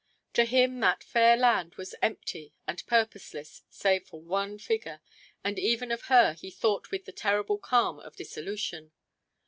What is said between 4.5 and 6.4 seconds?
figure, and even of her